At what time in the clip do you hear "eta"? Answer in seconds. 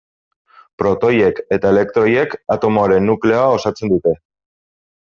1.57-1.73